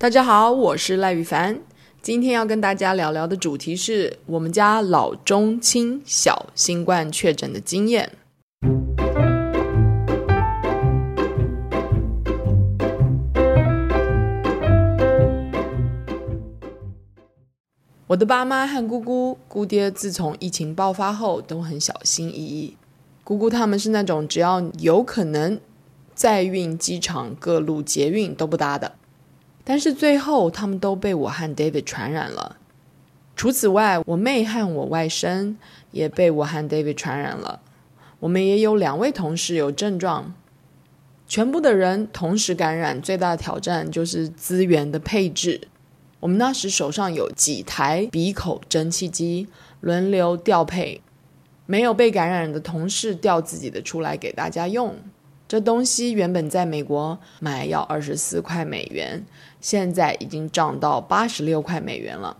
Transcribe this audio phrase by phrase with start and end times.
[0.00, 1.60] 大家好，我是赖宇凡。
[2.00, 8.10] 今天要跟大家聊聊的主题是我们家老中青小新冠确诊的经验。
[18.06, 22.74] 我的爸妈和姑姑、姑爹自从疫情爆发后都很小心翼翼。
[23.22, 25.60] 姑姑他们是那种只要有可能，
[26.14, 28.92] 载运、机场、各路捷运都不搭的。
[29.70, 32.56] 但是最后，他们都被我和 David 传染了。
[33.36, 35.54] 除此外，我妹和我外甥
[35.92, 37.60] 也被我和 David 传染了。
[38.18, 40.34] 我们也有两位同事有症状。
[41.28, 45.68] 全部的人同时感染，最大的挑战就是资源的配置。
[46.18, 49.46] 我们那时手上有几台鼻口蒸汽机，
[49.78, 51.00] 轮流调配。
[51.66, 54.96] 没有被感染的同事调自己的出来给大家用。
[55.50, 59.26] 这东西原本在美国买要二十四块美元，
[59.60, 62.36] 现在已经涨到八十六块美元了。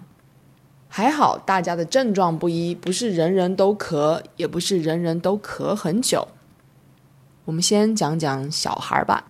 [0.86, 6.28] 还好大家的症状不一，不是人人都咳，也不是人人都咳很久。
[7.46, 9.24] 我们先讲讲小孩吧，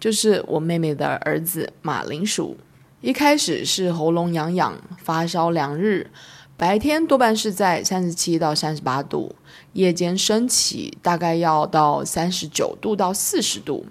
[0.00, 2.56] 就是我妹妹的儿子马铃薯，
[3.02, 6.10] 一开始是喉咙痒痒，发烧两日。
[6.56, 9.34] 白天多半是在三十七到三十八度，
[9.72, 13.86] 夜间升起大概要到三十九度到四十度。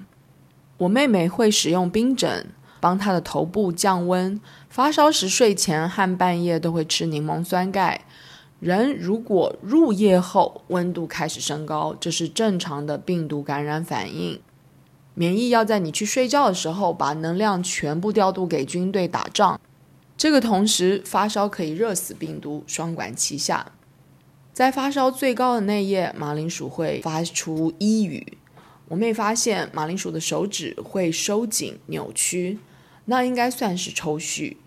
[0.77, 2.47] 我妹妹会使用冰枕
[2.79, 8.05] 帮她的头部降温，发烧时睡前和半夜都会吃柠檬酸钙。
[8.59, 14.39] 人如果入夜后温度开始升高，这是正常的病毒感染反应。
[15.13, 19.59] 免疫要在你去睡觉的时候把能量全部调度给军队打仗。
[20.21, 23.71] 这个同时，发烧可以热死病毒，双管齐下。
[24.53, 28.37] 在发烧最高的那夜，马铃薯会发出伊语。
[28.89, 32.59] 我妹发现马铃薯的手指会收紧、扭曲，
[33.05, 34.57] 那应该算是抽搐，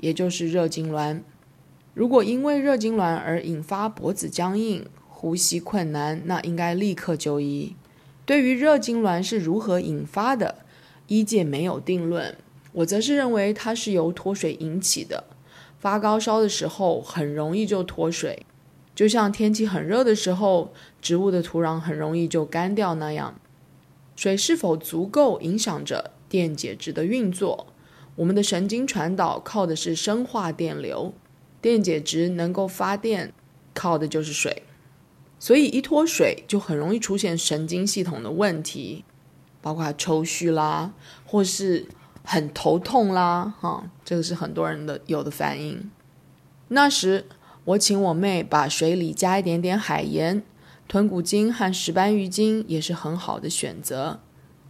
[0.00, 1.20] 也就是热痉挛。
[1.94, 7.76] 如果因为热痉挛而引发脖子僵硬、呼吸困难，那应该立刻就医。
[8.26, 10.64] 对于热痉挛是如何引发的，
[11.06, 12.36] 医界没有定论。
[12.74, 15.24] 我则是认为它是由脱水引起的。
[15.78, 18.46] 发高烧的时候很容易就脱水，
[18.94, 23.38] 就像天气很热的时候，植物的土壤很容易就干掉那样。
[24.16, 27.66] 水是否足够影响着电解质的运作。
[28.16, 31.12] 我们的神经传导靠的是生化电流，
[31.60, 33.32] 电解质能够发电，
[33.74, 34.62] 靠的就是水。
[35.38, 39.04] 所以一脱水就很容易出现神经系统的问题，
[39.60, 40.94] 包括抽搐啦，
[41.26, 41.86] 或是。
[42.24, 45.90] 很头痛啦，哈，这个是很多人的有的反应。
[46.68, 47.26] 那时
[47.64, 50.42] 我请我妹把水里加一点点海盐，
[50.88, 54.20] 豚骨精和石斑鱼精也是很好的选择，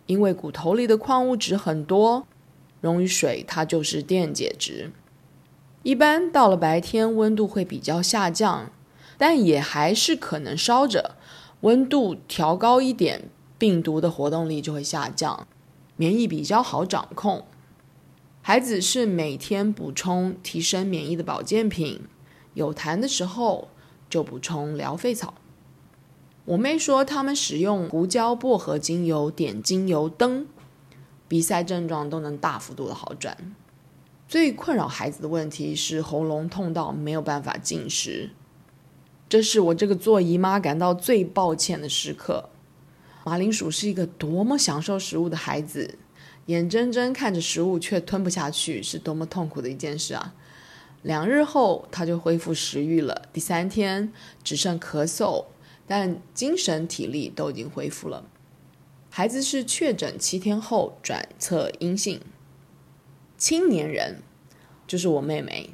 [0.06, 2.26] 因为骨头里的矿物质很多，
[2.80, 4.90] 溶于水，它就是电解质。
[5.84, 8.70] 一般到了白天温度会比较下降，
[9.16, 11.16] 但也还是可能烧着。
[11.60, 15.46] 温度调高一点，病毒的活动力就会下降。
[15.96, 17.46] 免疫比较好掌控，
[18.42, 22.00] 孩子是每天补充提升免疫的保健品，
[22.54, 23.68] 有痰的时候
[24.10, 25.34] 就补充疗肺草。
[26.46, 30.46] 我妹说他们使用胡椒薄荷精油点精油灯，
[31.28, 33.54] 鼻塞症状都能大幅度的好转。
[34.26, 38.30] 最困扰孩子的问题是喉咙痛到没有办法进食，
[39.28, 42.50] 这是我这个做姨妈感到最抱歉的时刻。
[43.24, 45.98] 马铃薯是一个多么享受食物的孩子，
[46.46, 50.34] 眼睁睁看着食物却吞不下去，是多么痛苦的一件事啊！
[51.00, 54.12] 两日后他就恢复食欲了，第三天
[54.42, 55.46] 只剩咳嗽，
[55.86, 58.24] 但精神体力都已经恢复了。
[59.08, 62.20] 孩子是确诊七天后转测阴性。
[63.38, 64.22] 青年人
[64.86, 65.70] 就是我妹妹，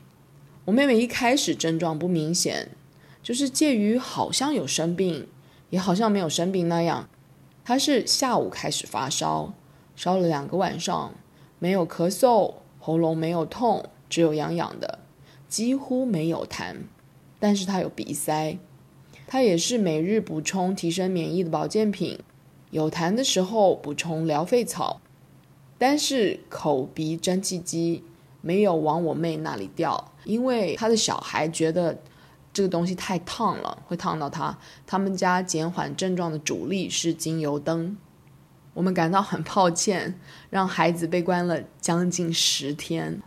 [0.66, 2.70] 我妹妹一开始症状不明显，
[3.22, 5.26] 就是介于好像有生病，
[5.70, 7.08] 也好像没有生病那样。
[7.65, 9.53] 他是下午开始发烧，
[9.95, 11.15] 烧了两个晚上，
[11.59, 14.98] 没有咳嗽，喉咙没有痛，只有痒痒的，
[15.48, 16.77] 几乎没有痰，
[17.39, 18.59] 但是他有鼻塞。
[19.27, 22.18] 他也是每日补充提升免疫的保健品，
[22.71, 25.01] 有痰的时候补充疗肺草，
[25.78, 28.03] 但是口鼻蒸汽机
[28.41, 31.98] 没有往我妹那里掉，因为他的小孩觉得。
[32.52, 34.56] 这个东西太烫了，会烫到他。
[34.86, 37.97] 他们家减缓症状的主力是精油灯。
[38.74, 40.18] 我们感到很抱歉，
[40.50, 43.20] 让孩子被关了将近十天。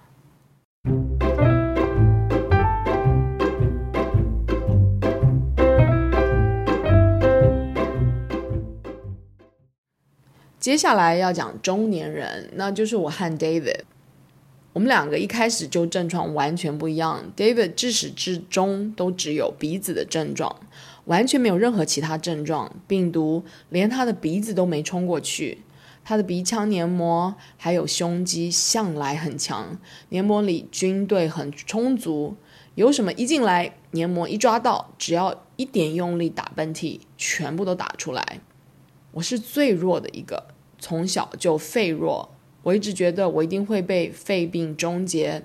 [10.59, 13.81] 接下来要讲中年人，那就是我和 David。
[14.73, 17.31] 我们两个一开始就症状完全不一样。
[17.37, 20.59] David 自始至终都只有鼻子的症状，
[21.05, 22.75] 完全没有任何其他症状。
[22.87, 25.59] 病毒连他的鼻子都没冲过去。
[26.03, 29.77] 他的鼻腔黏膜还有胸肌向来很强，
[30.09, 32.35] 黏膜里军队很充足。
[32.75, 38.41] 有什么一进来，黏膜一抓到，只要一点用力打喷嚏，全部都打出来。
[39.11, 40.47] 我是最弱的一个，
[40.79, 42.31] 从小就肺弱。
[42.63, 45.43] 我一直觉得我一定会被肺病终结。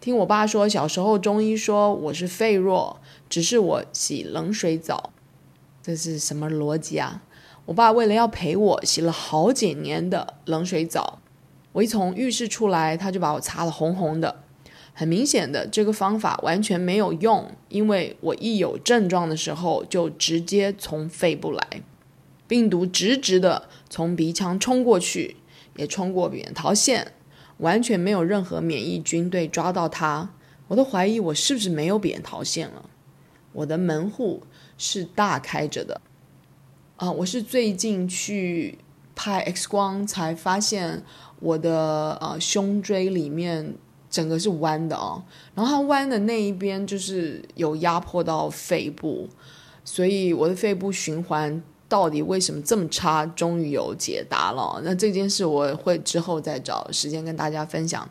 [0.00, 5.12] 听我爸说，小时候中医说我是肺弱，只是我洗冷水澡，
[5.82, 7.22] 这是什么逻辑啊？
[7.66, 11.20] 我爸为了要陪我，洗了好几年的冷水澡。
[11.72, 14.42] 我一从浴室出来，他就把我擦得红红的。
[14.92, 21.82] 很明显的，这个方法完全没有用，因为我一有症状的时候，就直接从肺部来，
[22.46, 25.36] 病毒直直的从鼻腔冲过去。
[25.76, 27.12] 也冲过扁桃腺，
[27.58, 30.30] 完全没有任何免疫军队抓到它。
[30.68, 32.88] 我都怀疑我是不是没有扁桃腺了。
[33.52, 34.42] 我的门户
[34.78, 36.00] 是大开着的。
[36.96, 38.78] 啊，我是最近去
[39.14, 41.02] 拍 X 光才发现
[41.40, 43.74] 我的呃胸椎里面
[44.08, 45.24] 整个是弯的啊，
[45.54, 49.28] 然后它弯的那一边就是有压迫到肺部，
[49.84, 51.62] 所以我的肺部循环。
[51.92, 53.26] 到底为什么这么差？
[53.26, 54.80] 终于有解答了。
[54.82, 58.08] 那这件事我会之后再找时间跟大家分享。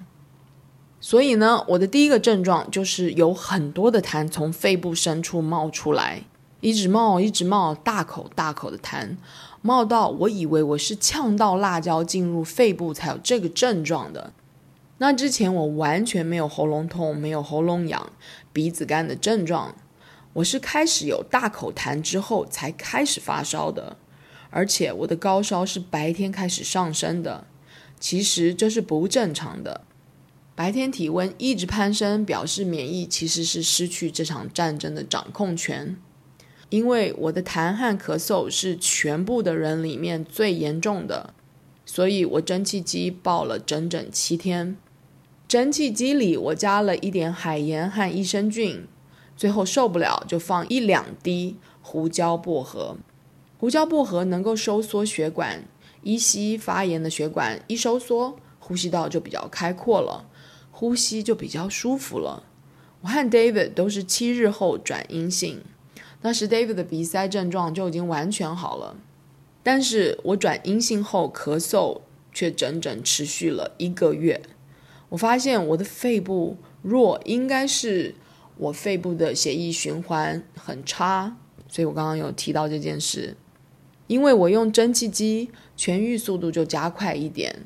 [0.99, 6.21] 所以呢，我的第一个症状就是有很多的痰从肺部深处冒出来，
[6.59, 9.17] 一直冒，一直冒，大口大口的痰，
[9.63, 14.31] 冒到我以为我是呛到辣椒进入肺部才有这个症状的。
[14.99, 18.11] 那之前我完全没有喉咙痛，没有喉咙痒、
[18.53, 19.73] 鼻子干的症状。
[20.33, 23.97] 我是开始有大口痰之后才开始发烧的，
[24.49, 27.47] 而且我的高烧是白天开始上升的。
[27.99, 29.81] 其实这是不正常的，
[30.55, 35.97] 白天体温一直攀升，表示免疫其实是失去这场战争的掌控权。
[36.69, 41.33] 因为我的痰和咳嗽是全部的人里面最严重的，
[41.85, 44.77] 所以我蒸汽机报了整整七天。
[45.49, 48.87] 蒸汽机里我加了一点海盐和益生菌。
[49.35, 52.97] 最后受不了，就放一两滴胡椒薄荷。
[53.57, 55.65] 胡椒薄荷能够收缩血管，
[56.01, 60.25] 一吸发炎的血管一收缩，呼吸道就比较开阔了，
[60.71, 62.43] 呼吸就比较舒服了。
[63.01, 65.61] 我和 David 都是七日后转阴性，
[66.21, 68.95] 那时 David 的鼻塞症状就已经完全好了，
[69.61, 72.01] 但是我转阴性后咳嗽
[72.33, 74.41] 却整整持续了一个月。
[75.09, 78.15] 我发现我的肺部弱，应该是。
[78.61, 81.35] 我肺部的血液循环很差，
[81.67, 83.35] 所以我刚刚有提到这件事。
[84.05, 87.61] 因为我用蒸汽机，痊愈速度就加快一点。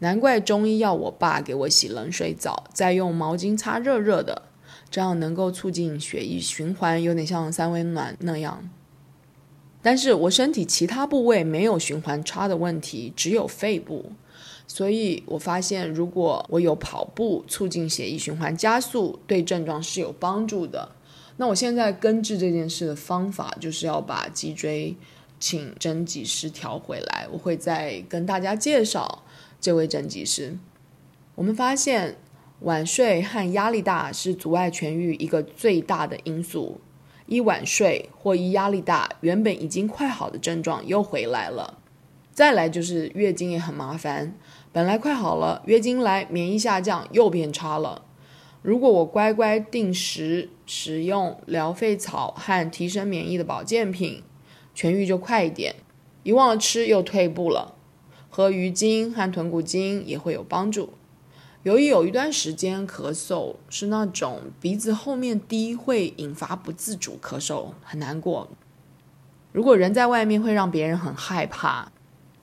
[0.00, 4.42] 难怪中医要我爸给我洗冷水澡，再用毛巾擦热热的，
[4.90, 8.68] 这样能够促进血液循环，有点像三温暖那样。
[9.80, 14.10] 但是我身体其他部位没有循环差的问题，只有肺部。
[14.74, 20.92] 所以我发现，如果我有跑步，促进血液循环加速，对症状是有帮助的。
[21.36, 24.96] 那我现在根治这件事的方法，就是要把脊椎
[25.38, 27.28] 请整脊师调回来。
[27.30, 29.22] 我会再跟大家介绍
[29.60, 30.56] 这位整脊师。
[31.34, 32.16] 我们发现，
[32.60, 36.80] 晚睡和压力大是阻碍痊愈一个最大的因素。
[37.26, 41.78] 一晚睡或一压力大，原本已经快好的症状又回来了。
[42.32, 44.34] 再来就是月经也很麻烦。
[44.74, 48.06] 本来快好了，月经来，免疫下降又变差了。
[48.62, 54.22] 如果我乖乖定时使用疗肺草和提升免疫的保健品，
[54.74, 55.74] 痊愈就快一点。
[56.22, 57.74] 一忘了吃又退步了。
[58.30, 60.94] 喝鱼精和豚骨精也会有帮助。
[61.64, 68.48] 由于有一段时间咳嗽是那种鼻子后面滴会引发不自主咳嗽，很难过。
[69.52, 71.92] 如果人在外面会让别人很害怕。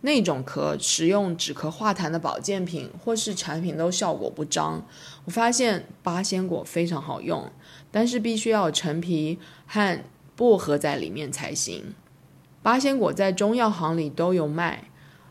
[0.02, 4.86] 那种咳，使用止咳化痰的保健品或是产品都效果不彰。
[5.26, 7.52] 我发现八仙果非常好用，
[7.92, 9.38] 但是必须要有陈皮
[9.68, 10.04] 和
[10.36, 11.94] 薄荷在里面才行。
[12.62, 14.90] 八仙果在中药行里都有卖，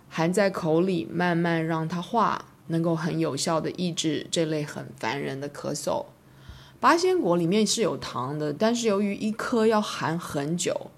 [0.08, 6.04] 含在口里慢慢让它化，能够很有效地抑制这类很烦人的咳嗽。
[6.78, 10.90] 八仙果里面是有糖的，但是由于一颗要含很久，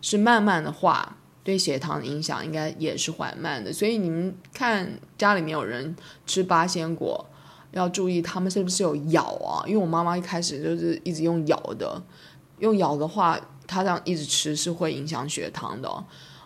[0.00, 1.18] 是慢慢的化。
[1.48, 4.86] 对血糖的影响应该也是缓慢的，所以你们看
[5.16, 7.24] 家里面有人吃八仙果，
[7.70, 9.64] 要注意他们是不是有咬啊？
[9.66, 12.02] 因为我妈妈一开始就是一直用咬的，
[12.58, 16.04] 用咬的话，她这样一直吃是会影响血糖的，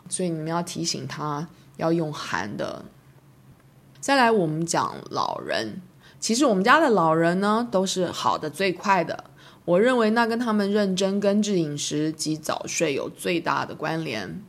[0.09, 2.85] 所以你们要提醒她要用含的。
[3.99, 5.83] 再来，我们讲老人，
[6.21, 9.25] 其实我们家的老人呢，都是好的最快的。
[9.65, 14.45] 我认为那跟他们认真根治饮食及早睡有最大的关联。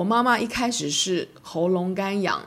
[0.00, 2.40] 我妈妈一开始是喉咙干痒，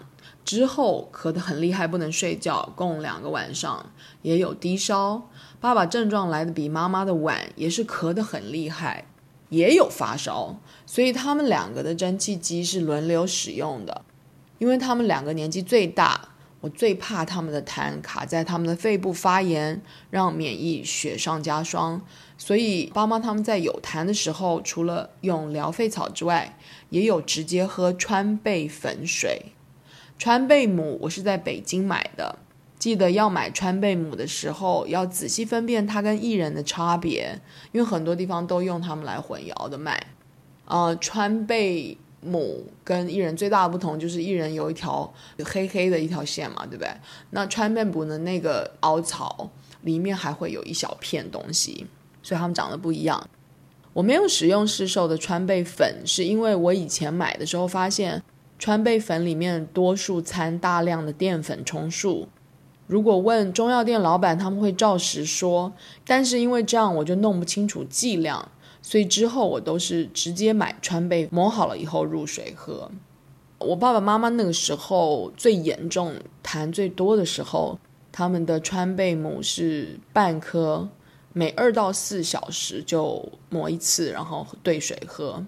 [0.44, 3.92] 之后咳得很厉害，不能睡觉，共两个晚上，
[4.24, 5.30] 也有低烧。
[5.62, 9.06] 爸爸症状来得比妈妈的晚，也是咳得很厉害，
[9.50, 10.58] 也有发烧。
[10.88, 14.02] 所以他们两个的蒸汽机是轮流使用的，
[14.58, 16.30] 因为他们两个年纪最大。
[16.64, 22.02] 我最怕他们的痰卡在他们的肺部发炎，让免疫雪上加霜。
[22.38, 26.58] 所以爸妈他们在有痰的时候，除了用疗肺草之外，
[26.90, 29.48] 也有直接喝川贝粉水。
[30.18, 32.40] 川贝母我是在北京买的，
[32.80, 37.42] 记得要买川贝母的时候，要仔细分辨它跟薏仁的差别，
[37.74, 40.02] 因为很多地方都用它们来混淆的卖。
[40.64, 41.98] 呃，川贝。
[42.26, 45.12] 母跟薏仁最大的不同就是薏仁有一条
[45.46, 46.90] 黑黑的一条线嘛，对不对？
[47.32, 49.50] 那川贝母的那个凹槽
[49.82, 51.86] 里面还会有一小片东西，
[52.22, 53.30] 所以它们长得不一样。
[53.94, 58.24] 我没有使用市售的川贝粉，是因为我以前买的时候发现
[58.58, 62.28] 川贝粉里面多数掺大量的淀粉充数。
[62.88, 65.72] 如果问中药店老板，他们会照实说，
[66.06, 68.52] 但是因为这样我就弄不清楚剂量。
[68.84, 72.92] 所以之后我都是直接买川贝磨好了以后入水喝。
[73.58, 76.14] 我爸爸妈妈那个时候最严重
[76.44, 77.80] 痰最多的时候，
[78.12, 80.90] 他们的川贝母是半颗，
[81.32, 85.46] 每二到四小时就磨一次，然后兑水喝。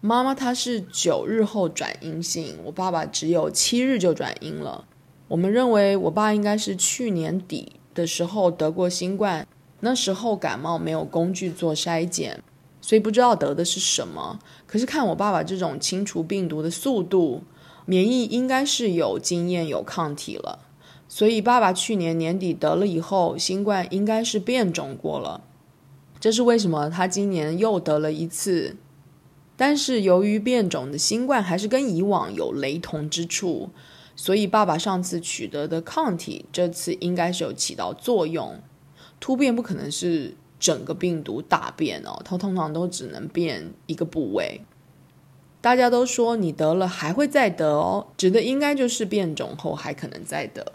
[0.00, 4.84] 妈妈她是九日后转阴性，我爸爸只有七日就转阴了。
[5.28, 9.46] 我们认为我爸应该是去年底的时候得过新冠，
[9.80, 12.42] 那时候感冒没有工具做筛检。
[12.86, 17.42] 所以不知道得的是什么，可是看我爸爸这种清除病毒的速度，
[17.86, 20.58] 免疫应该是有经验有抗体了。
[21.08, 25.44] 所以爸爸去年年底得了以后，新冠应该是变种过了。
[26.20, 28.76] 这是为什么他今年又得了一次？
[29.56, 33.70] 但是由于变种的新冠还是跟以往有雷同之处，
[34.14, 38.60] 所以爸爸上次取得的抗体这次应该是有起到作用。
[39.18, 40.36] 突变不可能是。
[40.64, 44.62] 整个病毒大变哦，它通常都只能变一个部位。
[45.60, 50.72] 大家都说你得了还会再得哦，指的应该就是变种后还可能再得。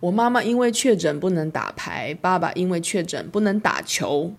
[0.00, 4.32] 我妈妈因为确诊不能打牌，爸爸因为确诊不能打球。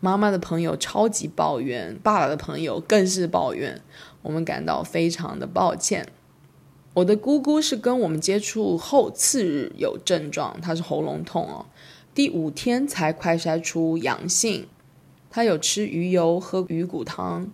[0.00, 3.80] 妈妈的朋友超级抱怨，爸爸的朋友更是抱怨，
[4.20, 6.06] 我们感到非常的抱歉。
[6.92, 11.64] 我的姑姑是跟我们接触后次日有症状，她是喉咙痛哦。
[12.16, 14.68] 第五天才快筛出阳性，
[15.28, 17.52] 他有吃鱼油、喝鱼骨汤。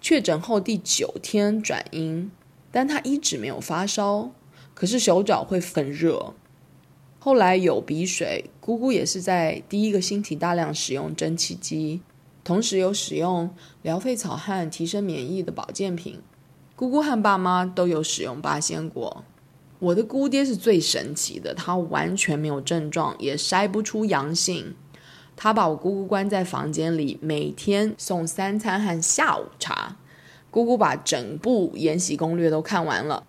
[0.00, 2.30] 确诊后第九天转阴，
[2.70, 4.30] 但他一直没有发烧，
[4.74, 6.34] 可是手脚会很热。
[7.18, 12.00] 后来有鼻水，姑姑也是在第一个星期大量使用蒸汽机，
[12.44, 13.50] 同时有使用
[13.82, 16.20] 疗肺草和提升免疫的保健品。
[16.76, 19.24] 姑姑和爸妈都有使用八仙果。
[19.78, 24.74] 我的姑爹是最神奇的，他完全没有症状，也筛不出阳性。
[25.36, 29.98] 他把我姑姑关在房间里，每天送三餐和下午茶。
[30.50, 33.26] 姑姑把整部《延禧攻略》都看完了。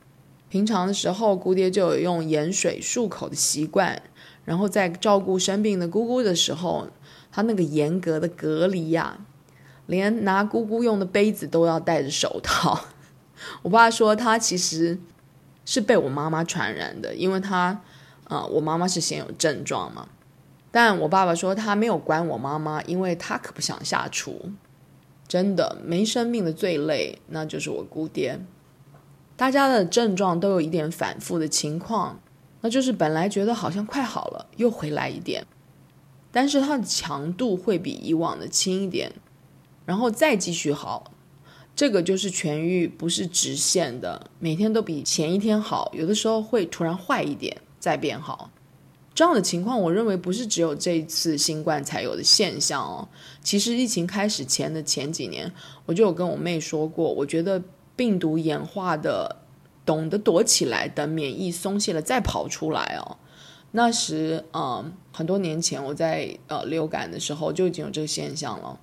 [0.48, 4.01] 平常的时候，姑爹就有用盐水漱口的习惯。
[4.46, 6.88] 然后在照顾生病的姑姑的时候，
[7.30, 9.20] 他那个严格的隔离呀，
[9.86, 12.86] 连拿姑姑用的杯子都要戴着手套。
[13.63, 14.98] 我爸说他其实。
[15.68, 17.82] 是被我妈妈传染的，因为他，
[18.30, 20.08] 呃，我妈妈是先有症状嘛。
[20.72, 24.54] 但我爸爸说他没有关我妈妈，因为他可不想下厨。
[25.28, 28.40] 真的，没生病的最累，那就是我姑爹。
[29.36, 32.22] 大家的症状都有一点反复的情况，
[32.62, 35.46] 那就是本来觉得好像快好了，又回来一点，
[36.32, 39.12] 但是它的强度会比以往的轻一点，
[39.86, 41.12] 然后再继续好。
[41.77, 48.50] 这个就是痊愈，不是直线的，每天都比前一天好，有的时候会突然坏一点，再变好。
[49.13, 53.07] 这样的情况，我认为不是只有这一次新冠才有的现象哦。
[53.43, 55.53] 其实疫情开始前的前几年，
[55.86, 57.62] 我就有跟我妹说过，我觉得
[57.96, 59.36] 病毒演化的，
[59.86, 63.17] 懂得躲起来，等免疫松懈了再跑出来哦。
[63.69, 68.79] 那时，嗯，很多年前我在呃流感的时候就已经有这个现象了。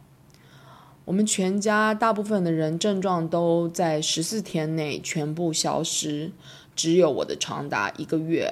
[1.04, 6.32] 我们全家大部分的人症状都在十四天内全部消失，
[6.74, 8.50] 只有我的长达一个月。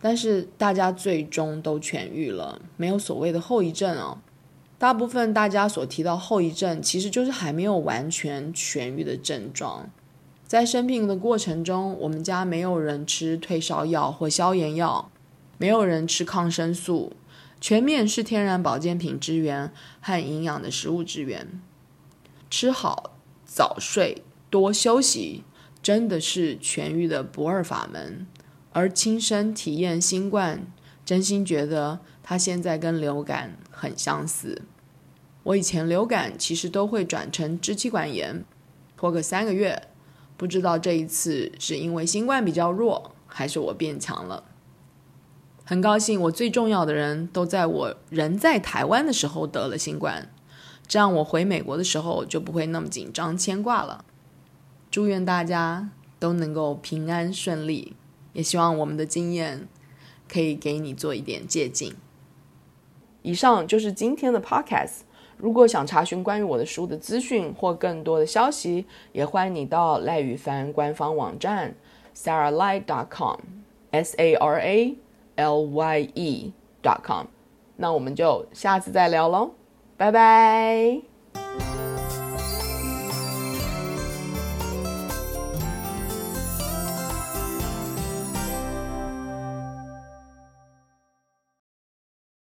[0.00, 4.18] 但是大家最终都痊愈了，没有所谓的后遗症哦。
[4.76, 9.88] 大部分大家所提到后遗症，其实就是还没有完全痊愈的症状。
[10.46, 15.10] 在生病的过程中，我们家没有人吃退烧药或消炎药，
[15.56, 17.12] 没有人吃抗生素，
[17.60, 21.60] 全面是天然保健品之源和营养的食物之源。
[22.56, 25.42] 吃好、早睡、多休息，
[25.82, 28.28] 真的是痊愈的不二法门。
[28.70, 30.64] 而亲身体验新冠，
[31.04, 34.62] 真心觉得它现在跟流感很相似。
[35.42, 38.44] 我以前流感其实都会转成支气管炎，
[38.96, 39.88] 拖个三个月。
[40.36, 44.44] 不知道这一次是因为新冠比较弱，还是我变强了。
[45.64, 50.30] 很高兴我最重要的人都在我人在台湾的时候得了新冠，
[50.86, 54.04] 这样我回美国的时候就不会那么紧张牵挂了。
[54.90, 57.94] 祝愿大家都能够平安顺利，
[58.32, 59.66] 也希望我们的经验
[60.28, 61.92] 可以给你做一点借鉴。
[63.22, 65.00] 以上就是今天的 Podcast。
[65.36, 71.74] 如果想查询关于我的书的资讯或更多的消息，也欢迎你到赖宇凡官方网站
[72.14, 74.96] saralye.com，s a r a
[75.34, 77.26] l y e dot com。
[77.76, 79.50] 那我们就下次再聊喽，
[79.96, 81.02] 拜拜。